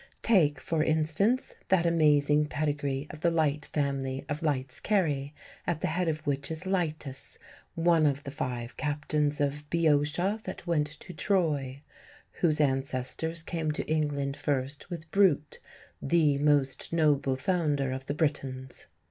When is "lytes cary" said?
4.41-5.31